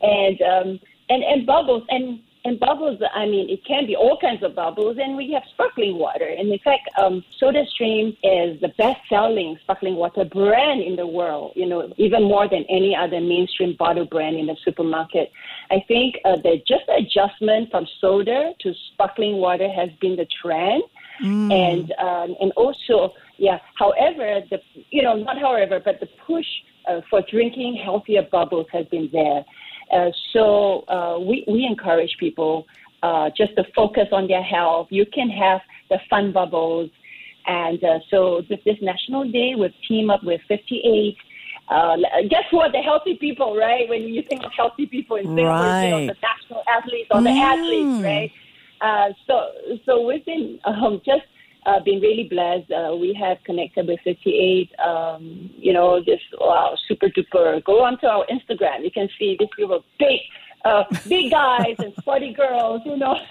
and 0.00 0.40
um, 0.52 0.80
and 1.10 1.22
and 1.24 1.44
bubbles 1.46 1.82
and. 1.90 2.20
And 2.46 2.60
bubbles, 2.60 3.00
I 3.14 3.24
mean, 3.24 3.48
it 3.48 3.64
can 3.64 3.86
be 3.86 3.96
all 3.96 4.18
kinds 4.20 4.42
of 4.42 4.54
bubbles, 4.54 4.98
and 5.00 5.16
we 5.16 5.32
have 5.32 5.42
sparkling 5.54 5.96
water. 5.96 6.26
And 6.26 6.52
in 6.52 6.58
fact, 6.58 6.90
um, 6.98 7.24
SodaStream 7.40 8.10
is 8.22 8.60
the 8.60 8.70
best-selling 8.76 9.58
sparkling 9.62 9.94
water 9.94 10.26
brand 10.26 10.82
in 10.82 10.94
the 10.94 11.06
world. 11.06 11.52
You 11.56 11.64
know, 11.64 11.90
even 11.96 12.22
more 12.24 12.46
than 12.46 12.66
any 12.68 12.94
other 12.94 13.18
mainstream 13.18 13.76
bottle 13.78 14.04
brand 14.04 14.36
in 14.36 14.44
the 14.44 14.56
supermarket. 14.62 15.32
I 15.70 15.82
think 15.88 16.16
uh, 16.26 16.36
the 16.36 16.62
just 16.68 16.84
the 16.86 16.96
adjustment 16.96 17.70
from 17.70 17.86
soda 17.98 18.52
to 18.60 18.74
sparkling 18.92 19.36
water 19.38 19.70
has 19.72 19.88
been 20.02 20.14
the 20.14 20.26
trend, 20.42 20.82
and 21.50 21.92
um, 21.98 22.36
and 22.42 22.52
also, 22.56 23.14
yeah. 23.38 23.58
However, 23.76 24.40
the 24.50 24.60
you 24.90 25.02
know 25.02 25.16
not 25.16 25.38
however, 25.38 25.80
but 25.82 25.98
the 25.98 26.08
push 26.26 26.46
uh, 26.88 27.00
for 27.08 27.22
drinking 27.30 27.80
healthier 27.82 28.22
bubbles 28.30 28.66
has 28.70 28.84
been 28.88 29.08
there. 29.12 29.44
Uh, 29.92 30.10
so 30.32 30.84
uh, 30.88 31.18
we 31.18 31.44
we 31.46 31.64
encourage 31.64 32.16
people 32.18 32.66
uh, 33.02 33.30
just 33.36 33.54
to 33.56 33.64
focus 33.74 34.08
on 34.12 34.26
their 34.28 34.42
health. 34.42 34.88
You 34.90 35.06
can 35.06 35.28
have 35.30 35.60
the 35.90 35.98
fun 36.08 36.32
bubbles, 36.32 36.90
and 37.46 37.82
uh, 37.84 37.98
so 38.10 38.42
this, 38.48 38.58
this 38.64 38.76
National 38.80 39.30
Day, 39.30 39.54
we've 39.56 39.74
teamed 39.86 40.10
up 40.10 40.24
with 40.24 40.40
58. 40.48 41.16
Uh, 41.68 41.96
guess 42.28 42.44
what? 42.50 42.72
The 42.72 42.78
healthy 42.78 43.14
people, 43.16 43.56
right? 43.56 43.88
When 43.88 44.02
you 44.02 44.22
think 44.22 44.44
of 44.44 44.52
healthy 44.52 44.86
people 44.86 45.16
in 45.16 45.24
Singapore, 45.24 45.66
you 45.66 45.92
Right. 45.92 45.92
of 45.92 46.06
the 46.06 46.16
national 46.22 46.62
athletes 46.68 47.08
or 47.10 47.22
the 47.22 47.30
athletes, 47.30 48.02
right? 48.04 48.30
Uh, 48.80 49.12
so, 49.26 49.50
so 49.86 50.06
we've 50.06 50.24
been 50.26 50.58
um, 50.64 51.00
just 51.06 51.22
uh, 51.66 51.80
been 51.84 52.00
really 52.00 52.28
blessed. 52.28 52.70
Uh, 52.70 52.94
we 52.96 53.16
have 53.18 53.38
connected 53.44 53.86
with 53.86 54.00
58. 54.04 54.70
Um, 54.78 55.50
you 55.56 55.72
know, 55.72 55.98
just 55.98 56.24
wow, 56.38 56.76
super 56.88 57.08
duper. 57.08 57.62
Go 57.64 57.84
onto 57.84 58.06
our 58.06 58.26
Instagram. 58.26 58.84
You 58.84 58.90
can 58.90 59.08
see 59.18 59.36
these 59.38 59.48
people, 59.56 59.84
big, 59.98 60.20
uh, 60.64 60.84
big 61.08 61.30
guys 61.30 61.76
and 61.78 61.92
sporty 61.98 62.32
girls. 62.32 62.82
You 62.84 62.96
know, 62.96 63.16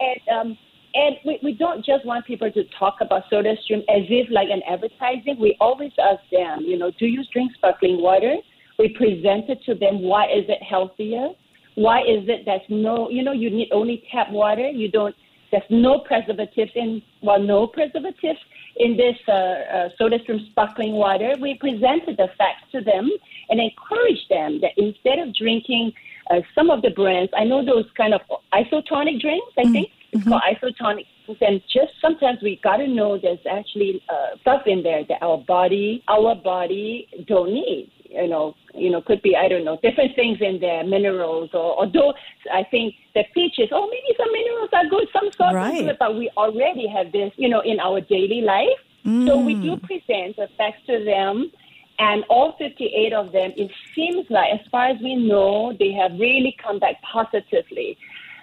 and 0.00 0.20
um, 0.32 0.58
and 0.94 1.16
we, 1.24 1.38
we 1.42 1.54
don't 1.54 1.84
just 1.84 2.04
want 2.04 2.26
people 2.26 2.50
to 2.50 2.64
talk 2.78 2.96
about 3.00 3.24
SodaStream 3.30 3.80
as 3.88 4.06
if 4.08 4.28
like 4.30 4.48
an 4.50 4.62
advertising. 4.68 5.36
We 5.38 5.56
always 5.60 5.92
ask 5.98 6.22
them, 6.32 6.60
you 6.62 6.78
know, 6.78 6.90
do 6.98 7.06
you 7.06 7.22
drink 7.32 7.52
sparkling 7.54 8.02
water? 8.02 8.36
We 8.78 8.88
present 8.90 9.48
it 9.48 9.62
to 9.66 9.74
them. 9.74 10.00
Why 10.02 10.26
is 10.26 10.44
it 10.48 10.62
healthier? 10.62 11.28
Why 11.76 12.00
is 12.00 12.28
it 12.28 12.42
there's 12.44 12.62
no, 12.68 13.08
you 13.08 13.22
know, 13.22 13.32
you 13.32 13.50
need 13.50 13.68
only 13.72 14.02
tap 14.10 14.30
water. 14.30 14.68
You 14.68 14.90
don't, 14.90 15.14
there's 15.50 15.62
no 15.70 16.00
preservatives 16.00 16.72
in, 16.74 17.02
well, 17.22 17.40
no 17.40 17.66
preservatives 17.66 18.38
in 18.76 18.96
this 18.96 19.16
uh, 19.28 19.32
uh, 19.32 19.88
SodaStream 20.00 20.48
sparkling 20.50 20.92
water, 20.92 21.34
we 21.40 21.54
presented 21.54 22.16
the 22.16 22.28
facts 22.38 22.64
to 22.72 22.80
them 22.80 23.10
and 23.48 23.60
encouraged 23.60 24.28
them 24.30 24.60
that 24.60 24.72
instead 24.76 25.18
of 25.18 25.34
drinking 25.34 25.92
uh, 26.30 26.40
some 26.54 26.70
of 26.70 26.82
the 26.82 26.90
brands, 26.90 27.30
I 27.36 27.44
know 27.44 27.64
those 27.64 27.86
kind 27.96 28.14
of 28.14 28.20
isotonic 28.54 29.20
drinks, 29.20 29.52
I 29.58 29.62
mm-hmm. 29.62 29.72
think. 29.72 29.90
It's 30.12 30.24
mm-hmm. 30.24 30.30
called 30.30 30.42
isotonic. 30.42 31.06
And 31.40 31.62
just 31.72 31.92
sometimes 32.00 32.38
we 32.42 32.58
got 32.62 32.78
to 32.78 32.88
know 32.88 33.16
there's 33.16 33.38
actually 33.48 34.02
uh, 34.08 34.36
stuff 34.40 34.62
in 34.66 34.82
there 34.82 35.04
that 35.08 35.22
our 35.22 35.38
body, 35.38 36.02
our 36.08 36.34
body 36.34 37.06
don't 37.28 37.52
need 37.52 37.92
you 38.10 38.28
know, 38.28 38.54
you 38.74 38.90
know, 38.90 39.00
could 39.00 39.22
be 39.22 39.36
I 39.36 39.48
don't 39.48 39.64
know 39.64 39.78
different 39.82 40.14
things 40.16 40.38
in 40.40 40.60
there, 40.60 40.84
minerals, 40.84 41.50
or 41.54 41.78
although 41.78 42.12
I 42.52 42.64
think 42.70 42.94
the 43.14 43.24
peaches. 43.34 43.68
oh, 43.72 43.88
maybe 43.88 44.16
some 44.16 44.32
minerals 44.32 44.70
are 44.72 44.86
good, 44.88 45.08
some 45.12 45.30
salt 45.36 45.54
right. 45.54 45.84
good, 45.84 45.96
but 45.98 46.16
we 46.16 46.30
already 46.36 46.86
have 46.88 47.12
this, 47.12 47.32
you 47.36 47.48
know, 47.48 47.60
in 47.60 47.78
our 47.80 48.00
daily 48.00 48.42
life. 48.42 48.80
Mm. 49.06 49.26
So 49.26 49.38
we 49.38 49.54
do 49.54 49.76
present 49.78 50.36
the 50.36 50.48
facts 50.58 50.82
to 50.86 51.04
them, 51.04 51.50
and 51.98 52.24
all 52.28 52.54
58 52.58 53.12
of 53.12 53.32
them, 53.32 53.52
it 53.56 53.70
seems 53.94 54.26
like, 54.28 54.52
as 54.52 54.66
far 54.70 54.88
as 54.88 55.00
we 55.00 55.16
know, 55.16 55.74
they 55.78 55.92
have 55.92 56.12
really 56.12 56.54
come 56.62 56.78
back 56.78 56.96
positively 57.02 57.96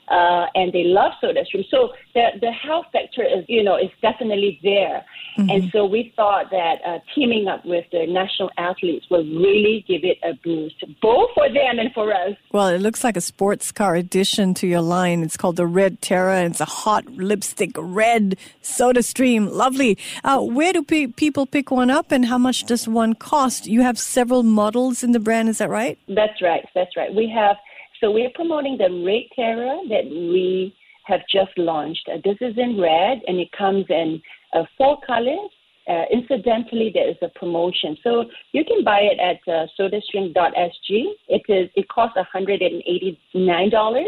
uh, 0.10 0.46
and 0.56 0.72
they 0.72 0.84
love 0.84 1.14
SodaStream. 1.22 1.66
So 1.70 1.94
the 2.14 2.30
the 2.40 2.52
health 2.52 2.86
factor 2.94 3.24
is 3.24 3.44
you 3.48 3.64
know 3.64 3.78
is 3.78 3.92
definitely 4.02 4.60
there, 4.64 5.06
mm-hmm. 5.38 5.50
and 5.50 5.72
so 5.72 5.86
we 5.86 6.14
thought 6.16 6.50
that 6.52 6.80
uh, 6.86 7.00
teaming 7.14 7.48
up 7.48 7.66
with 7.66 7.86
the 7.92 8.06
national 8.08 8.52
athletes 8.58 9.06
will 9.10 9.24
really 9.24 9.86
give 9.88 10.04
it 10.04 10.18
a 10.24 10.34
boost, 10.44 10.84
both 11.02 11.30
for 11.34 11.48
them 11.48 11.80
and 11.80 11.92
for 11.94 12.14
us. 12.14 12.36
Well, 12.52 12.68
it 12.68 12.80
looks 12.80 13.04
like 13.04 13.18
a 13.18 13.22
sports 13.22 13.72
car 13.72 13.96
addition 13.96 14.54
to 14.56 14.68
your 14.68 14.82
line. 14.82 15.24
It's 15.24 15.38
called 15.38 15.56
the 15.56 15.68
Red 15.68 16.02
Terra, 16.02 16.38
and 16.38 16.52
it's 16.52 16.62
a 16.62 16.66
hot 16.66 17.06
lipstick 17.06 17.72
red 17.78 18.38
SodaStream. 18.64 19.52
Lovely. 19.52 19.98
Uh, 20.24 20.42
where 20.42 20.74
do 20.74 20.84
pe- 20.84 21.08
people 21.08 21.46
pick 21.46 21.72
one 21.72 21.90
up, 21.90 22.12
and 22.12 22.26
how 22.26 22.38
much 22.38 22.66
does 22.66 22.88
one 22.88 23.14
cost? 23.14 23.68
You 23.68 23.82
have 23.82 23.98
several 24.00 24.44
models 24.44 25.04
in 25.04 25.12
the 25.12 25.20
brand, 25.20 25.50
is 25.50 25.60
that 25.60 25.70
right? 25.70 25.98
That's 26.08 26.42
right. 26.42 26.66
That's 26.74 26.96
right. 26.98 27.14
We 27.14 27.32
have 27.36 27.58
so 28.00 28.12
we're 28.12 28.30
promoting 28.36 28.78
the 28.78 28.92
Red 29.04 29.24
Terra 29.36 29.80
that 29.90 30.06
we 30.06 30.76
have 31.08 31.22
just 31.32 31.58
launched. 31.58 32.08
Uh, 32.12 32.18
this 32.24 32.38
is 32.42 32.56
in 32.58 32.80
red 32.80 33.22
and 33.28 33.40
it 33.40 33.52
comes 33.58 33.86
in 33.90 34.22
uh, 34.54 34.64
four 34.78 35.00
colors. 35.06 35.50
Uh, 35.90 36.04
incidentally, 36.12 36.92
there 36.94 37.10
is 37.10 37.16
a 37.22 37.30
promotion, 37.40 37.96
so 38.04 38.26
you 38.52 38.66
can 38.66 38.84
buy 38.84 39.00
it 39.00 39.18
at 39.20 39.40
uh, 39.50 39.66
SodaStream.sg. 39.80 41.04
It 41.30 41.42
is 41.48 41.70
it 41.76 41.88
costs 41.88 42.18
$189. 42.36 44.06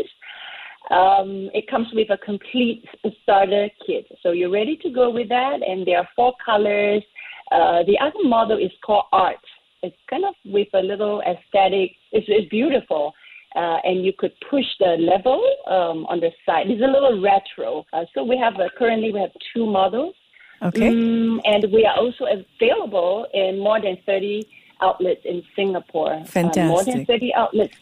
Um, 0.91 1.50
it 1.53 1.70
comes 1.70 1.88
with 1.94 2.10
a 2.10 2.18
complete 2.18 2.84
starter 3.24 3.70
kit, 3.86 4.08
so 4.22 4.32
you're 4.32 4.50
ready 4.51 4.75
to 4.77 4.89
go 4.89 5.10
with 5.10 5.29
that. 5.29 5.60
And 5.65 5.88
there 5.88 6.00
are 6.00 6.10
four 6.18 6.34
colors. 6.46 7.01
Uh, 7.50 7.84
the 7.88 7.98
other 8.01 8.27
model 8.27 8.58
is 8.58 8.72
called 8.86 9.06
Art. 9.13 9.38
It's 9.82 9.96
kind 10.10 10.25
of 10.25 10.36
with 10.44 10.68
a 10.74 10.82
little 10.82 11.22
aesthetic. 11.22 11.91
It's, 12.12 12.27
it's 12.27 12.50
beautiful 12.50 13.13
uh, 13.56 13.77
and 13.84 14.06
you 14.06 14.13
could 14.18 14.34
push 14.50 14.65
the 14.79 14.96
level 15.00 15.41
um, 15.68 16.06
on 16.06 16.20
the 16.20 16.32
side. 16.46 16.70
It's 16.70 16.82
a 16.82 16.86
little 16.86 17.22
retro. 17.22 17.86
Uh, 17.94 18.06
so 18.13 18.24
we 18.24 18.38
have 18.38 18.56
uh, 18.56 18.70
currently 18.77 19.12
we 19.12 19.20
have 19.20 19.32
two 19.53 19.65
models. 19.65 20.15
Okay. 20.62 20.89
Um, 20.89 21.41
and 21.46 21.65
we 21.72 21.86
are 21.86 21.98
also 21.98 22.25
available 22.25 23.25
in 23.34 23.60
more 23.60 23.82
than 23.82 23.98
30 24.06 24.46
outlets 24.82 25.22
in 25.24 25.41
Singapore. 25.56 26.22
Fantastic. 26.25 26.63
Uh, 26.63 26.68
more 26.68 26.84
than 26.84 27.06
30 27.06 27.34
outlets. 27.34 27.75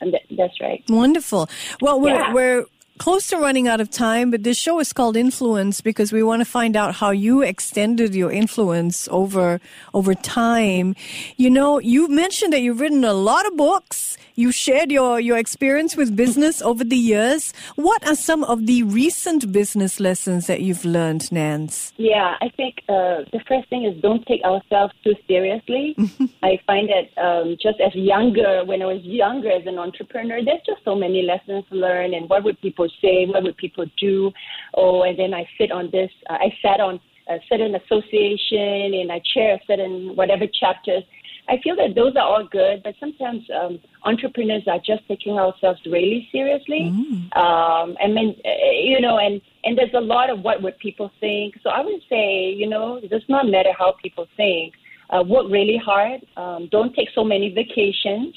And 0.00 0.16
that's 0.36 0.60
right. 0.60 0.82
Wonderful. 0.88 1.48
Well, 1.80 2.00
we're, 2.00 2.14
yeah. 2.14 2.32
we're 2.32 2.66
close 2.98 3.28
to 3.28 3.38
running 3.38 3.68
out 3.68 3.80
of 3.80 3.90
time, 3.90 4.30
but 4.30 4.42
this 4.42 4.58
show 4.58 4.80
is 4.80 4.92
called 4.92 5.16
Influence 5.16 5.80
because 5.80 6.12
we 6.12 6.22
want 6.22 6.40
to 6.40 6.44
find 6.44 6.76
out 6.76 6.96
how 6.96 7.10
you 7.10 7.42
extended 7.42 8.14
your 8.14 8.30
influence 8.30 9.08
over 9.10 9.60
over 9.94 10.14
time. 10.14 10.94
You 11.36 11.50
know, 11.50 11.78
you 11.78 12.08
mentioned 12.08 12.52
that 12.52 12.60
you've 12.60 12.80
written 12.80 13.04
a 13.04 13.14
lot 13.14 13.46
of 13.46 13.56
books. 13.56 14.18
You 14.34 14.52
shared 14.52 14.90
your 14.92 15.18
your 15.18 15.38
experience 15.38 15.96
with 15.96 16.14
business 16.14 16.60
over 16.62 16.84
the 16.84 16.96
years. 16.96 17.52
What 17.76 18.06
are 18.06 18.14
some 18.14 18.44
of 18.44 18.66
the 18.66 18.82
recent 18.82 19.50
business 19.52 19.98
lessons 20.00 20.46
that 20.46 20.60
you've 20.60 20.84
learned, 20.84 21.30
Nanz? 21.32 21.92
Yeah, 21.96 22.36
I 22.40 22.48
think 22.56 22.82
uh, 22.88 23.24
the 23.32 23.40
first 23.48 23.68
thing 23.68 23.84
is 23.84 24.00
don't 24.00 24.24
take 24.26 24.42
ourselves 24.42 24.94
too 25.04 25.14
seriously. 25.26 25.94
I 26.42 26.58
find 26.66 26.88
that 26.88 27.20
um, 27.20 27.56
just 27.60 27.80
as 27.80 27.94
younger, 27.94 28.64
when 28.64 28.82
I 28.82 28.86
was 28.86 29.02
younger 29.02 29.50
as 29.50 29.66
an 29.66 29.78
entrepreneur, 29.78 30.44
there's 30.44 30.62
just 30.66 30.84
so 30.84 30.94
many 30.94 31.22
lessons 31.22 31.64
learned, 31.70 32.14
and 32.14 32.28
what 32.28 32.44
would 32.44 32.60
people 32.60 32.87
say? 33.00 33.26
What 33.26 33.42
would 33.42 33.56
people 33.56 33.86
do? 34.00 34.32
Oh, 34.74 35.02
and 35.02 35.18
then 35.18 35.34
I 35.34 35.46
sit 35.58 35.70
on 35.70 35.90
this. 35.90 36.10
Uh, 36.28 36.34
I 36.34 36.52
sat 36.62 36.80
on 36.80 37.00
a 37.28 37.38
certain 37.48 37.74
association 37.74 38.94
and 38.94 39.12
I 39.12 39.20
chair 39.34 39.54
a 39.54 39.60
certain 39.66 40.16
whatever 40.16 40.46
chapters. 40.46 41.04
I 41.48 41.58
feel 41.62 41.76
that 41.76 41.94
those 41.94 42.14
are 42.16 42.24
all 42.24 42.46
good, 42.50 42.82
but 42.82 42.94
sometimes 43.00 43.42
um, 43.58 43.78
entrepreneurs 44.04 44.64
are 44.66 44.78
just 44.78 45.06
taking 45.08 45.38
ourselves 45.38 45.80
really 45.86 46.28
seriously. 46.30 46.92
Mm. 46.92 47.36
Um, 47.36 47.96
I 48.02 48.06
mean, 48.06 48.36
uh, 48.44 48.70
you 48.82 49.00
know, 49.00 49.18
and 49.18 49.40
and 49.64 49.76
there's 49.76 49.94
a 49.94 50.00
lot 50.00 50.30
of 50.30 50.40
what 50.40 50.62
would 50.62 50.78
people 50.78 51.10
think. 51.20 51.54
So 51.62 51.70
I 51.70 51.80
would 51.80 52.02
say, 52.08 52.52
you 52.52 52.68
know, 52.68 52.96
it 52.96 53.08
does 53.10 53.22
not 53.28 53.46
matter 53.46 53.72
how 53.76 53.94
people 54.02 54.26
think. 54.36 54.74
Uh, 55.10 55.22
work 55.22 55.46
really 55.50 55.80
hard. 55.82 56.20
Um, 56.36 56.68
don't 56.70 56.94
take 56.94 57.08
so 57.14 57.24
many 57.24 57.48
vacations. 57.48 58.34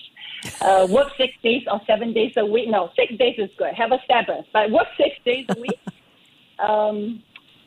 Uh, 0.60 0.88
work 0.90 1.10
six 1.18 1.34
days 1.44 1.64
or 1.72 1.80
seven 1.86 2.14
days 2.14 2.34
a 2.38 2.46
week. 2.46 2.68
No, 2.68 2.90
six 2.96 3.16
days 3.18 3.36
is 3.38 3.50
good. 3.58 3.74
Have 3.74 3.92
a 3.92 4.00
Sabbath, 4.08 4.46
but 4.54 4.72
work 4.72 4.88
six 4.98 5.16
days 5.24 5.46
a 5.50 5.60
week. 5.60 5.80
um, 6.60 7.22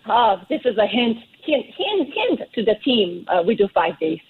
uh, 0.06 0.36
this 0.48 0.60
is 0.64 0.76
a 0.76 0.86
hint, 0.86 1.18
hint, 1.44 1.66
hint, 1.76 2.12
hint 2.12 2.40
to 2.54 2.64
the 2.64 2.74
team. 2.84 3.24
Uh, 3.28 3.42
we 3.46 3.54
do 3.54 3.68
five 3.72 3.98
days. 4.00 4.20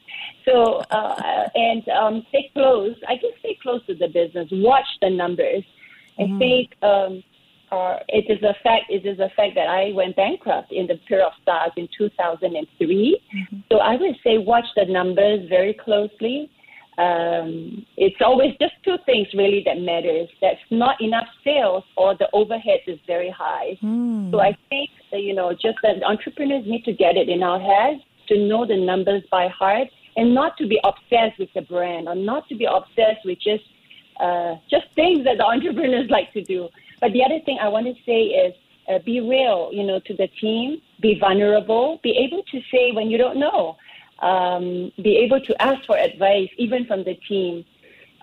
So, 0.45 0.83
uh, 0.91 1.49
and 1.55 1.89
um, 1.89 2.27
stay 2.29 2.51
close. 2.53 2.95
I 3.09 3.17
can 3.17 3.31
stay 3.41 3.59
close 3.63 3.85
to 3.87 3.95
the 3.95 4.09
business. 4.09 4.49
Watch 4.53 4.87
the 5.01 5.11
numbers. 5.11 5.65
Mm-hmm. 6.19 6.35
I 6.35 6.39
think 6.39 6.71
um, 6.83 7.23
uh, 7.73 7.99
it 8.09 8.31
is 8.31 8.43
a 8.43 8.55
fact. 8.63 8.85
It 8.91 9.07
is 9.07 9.19
a 9.19 9.31
fact 9.37 9.55
that 9.55 9.69
I 9.69 9.93
went 9.95 10.17
bankrupt 10.17 10.71
in 10.71 10.87
the 10.87 10.97
period 11.09 11.27
of 11.27 11.33
SARS 11.45 11.73
in 11.77 11.89
2003. 11.97 13.21
Mm-hmm. 13.35 13.57
So 13.73 13.79
I 13.79 13.97
would 13.97 14.17
say 14.23 14.39
watch 14.39 14.67
the 14.77 14.85
numbers 14.85 15.49
very 15.49 15.75
closely 15.75 16.51
um, 16.97 17.85
it's 17.97 18.21
always 18.21 18.55
just 18.61 18.75
two 18.85 18.97
things 19.05 19.27
really 19.35 19.63
that 19.67 19.81
matters. 19.81 20.29
That's 20.41 20.61
not 20.71 21.01
enough 21.01 21.27
sales 21.43 21.83
or 21.97 22.15
the 22.17 22.29
overhead 22.33 22.81
is 22.87 22.99
very 23.07 23.31
high. 23.31 23.77
Mm. 23.83 24.31
So 24.31 24.41
I 24.41 24.57
think 24.69 24.91
that, 25.11 25.21
you 25.21 25.35
know 25.35 25.53
just 25.53 25.79
that 25.83 26.03
entrepreneurs 26.05 26.65
need 26.67 26.85
to 26.85 26.93
get 26.93 27.17
it 27.17 27.29
in 27.29 27.43
our 27.43 27.59
heads 27.59 28.01
to 28.29 28.39
know 28.39 28.65
the 28.65 28.77
numbers 28.77 29.23
by 29.31 29.49
heart 29.49 29.89
and 30.17 30.35
not 30.35 30.57
to 30.59 30.69
be 30.69 30.79
obsessed 30.85 31.39
with 31.39 31.49
the 31.55 31.63
brand 31.63 32.09
or 32.09 32.15
not 32.15 32.49
to 32.49 32.55
be 32.55 32.65
obsessed 32.65 33.25
with 33.25 33.39
just 33.41 33.65
uh, 34.21 34.55
just 34.71 34.87
things 34.95 35.25
that 35.25 35.39
the 35.39 35.45
entrepreneurs 35.55 36.09
like 36.11 36.33
to 36.33 36.43
do. 36.45 36.69
But 37.01 37.13
the 37.13 37.25
other 37.25 37.41
thing 37.45 37.59
I 37.61 37.69
want 37.69 37.87
to 37.87 37.95
say 38.07 38.23
is 38.23 38.55
uh, 38.89 38.99
be 39.05 39.21
real, 39.21 39.71
you 39.73 39.83
know, 39.83 39.99
to 40.07 40.15
the 40.15 40.29
team, 40.41 40.81
be 41.01 41.19
vulnerable, 41.19 41.99
be 42.05 42.11
able 42.25 42.45
to 42.53 42.61
say 42.71 42.93
when 42.93 43.11
you 43.11 43.19
don't 43.19 43.41
know 43.41 43.77
um, 44.21 44.92
be 45.02 45.16
able 45.18 45.40
to 45.40 45.62
ask 45.62 45.85
for 45.87 45.97
advice 45.97 46.49
even 46.59 46.87
from 46.87 47.04
the 47.04 47.14
team. 47.28 47.64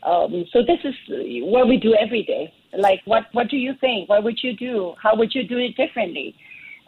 Um, 0.04 0.46
so 0.52 0.64
this 0.64 0.80
is 0.84 0.96
what 1.44 1.68
we 1.68 1.78
do 1.78 1.94
every 1.96 2.24
day. 2.24 2.54
Like, 2.78 3.02
what 3.06 3.26
what 3.34 3.50
do 3.50 3.58
you 3.58 3.74
think? 3.82 4.10
What 4.10 4.24
would 4.24 4.40
you 4.42 4.56
do? 4.56 4.94
How 5.02 5.16
would 5.16 5.36
you 5.36 5.48
do 5.48 5.58
it 5.58 5.76
differently? 5.76 6.36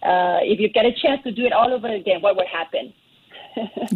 Uh, 0.02 0.40
if 0.42 0.60
you 0.60 0.70
get 0.70 0.86
a 0.86 0.94
chance 0.94 1.22
to 1.24 1.32
do 1.32 1.46
it 1.46 1.54
all 1.54 1.72
over 1.72 1.88
again, 1.88 2.22
what 2.22 2.36
would 2.36 2.48
happen? 2.48 2.94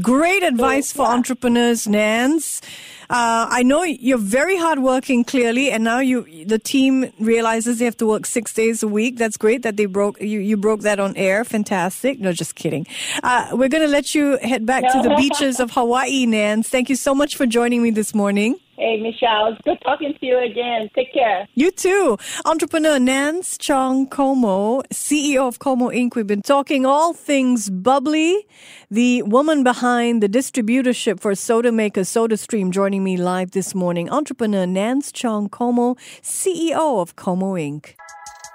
Great 0.02 0.44
advice 0.44 0.90
so, 0.90 0.98
for 0.98 1.02
yeah. 1.04 1.16
entrepreneurs, 1.16 1.88
Nanz. 1.88 2.62
Uh, 3.10 3.48
I 3.50 3.64
know 3.64 3.84
you're 3.84 4.18
very 4.18 4.58
hardworking, 4.58 5.24
clearly, 5.24 5.72
and 5.72 5.84
now 5.84 6.00
you 6.00 6.46
the 6.46 6.60
team 6.60 7.12
realizes 7.20 7.80
they 7.80 7.86
have 7.86 7.96
to 7.98 8.06
work 8.06 8.26
six 8.26 8.54
days 8.54 8.84
a 8.84 8.88
week. 8.88 9.18
That's 9.18 9.38
great 9.38 9.64
that 9.64 9.78
they 9.78 9.86
broke 9.86 10.20
you. 10.22 10.40
You 10.40 10.58
broke 10.58 10.82
that 10.82 11.00
on 11.00 11.16
air. 11.16 11.46
Fantastic. 11.46 12.20
No, 12.20 12.34
just 12.34 12.56
kidding. 12.56 12.86
Uh, 13.24 13.50
we're 13.54 13.70
going 13.70 13.84
to 13.84 13.90
let 13.90 14.14
you 14.14 14.38
head 14.40 14.66
back 14.66 14.84
to 14.92 15.02
the 15.02 15.16
beaches 15.16 15.62
of 15.62 15.72
Hawaii, 15.72 16.26
Nanz. 16.26 16.68
Thank 16.68 16.90
you 16.90 16.98
so 16.98 17.16
much 17.16 17.38
for 17.38 17.46
joining 17.46 17.82
me 17.82 17.92
this 17.92 18.14
morning. 18.14 18.60
Hey, 18.78 19.02
Michelle. 19.02 19.48
It's 19.48 19.62
good 19.64 19.80
talking 19.84 20.14
to 20.20 20.26
you 20.26 20.38
again. 20.38 20.90
Take 20.94 21.12
care. 21.12 21.48
You 21.56 21.72
too. 21.72 22.18
Entrepreneur 22.46 23.00
Nanz 23.00 23.58
Chong 23.58 24.08
Komo, 24.08 24.84
CEO 24.94 25.48
of 25.48 25.58
Komo 25.58 25.92
Inc. 25.92 26.16
We've 26.16 26.28
been 26.28 26.44
talking 26.44 26.86
all 26.86 27.14
things 27.14 27.72
bubbly. 27.72 28.46
The 28.92 29.24
woman 29.24 29.64
behind 29.64 30.22
the 30.22 30.30
distributorship 30.30 31.20
for 31.20 31.34
soda 31.34 31.72
maker 31.72 32.02
SodaStream 32.02 32.70
joining 32.70 33.04
me 33.04 33.18
live 33.18 33.52
this 33.52 33.74
morning. 33.74 34.12
Entrepreneur 34.12 34.68
Nanz 34.68 35.12
Chong 35.12 35.50
Komo, 35.50 35.98
CEO 36.22 37.02
of 37.02 37.16
Komo 37.16 37.58
Inc. 37.60 37.96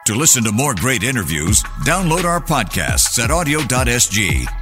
To 0.06 0.14
listen 0.14 0.44
to 0.44 0.52
more 0.52 0.74
great 0.74 1.02
interviews, 1.02 1.62
download 1.84 2.24
our 2.24 2.40
podcasts 2.40 3.18
at 3.18 3.30
awedio.sg 3.30 4.61